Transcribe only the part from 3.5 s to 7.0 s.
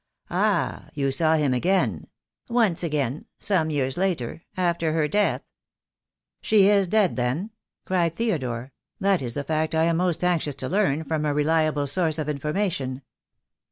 years later, after her death." "She is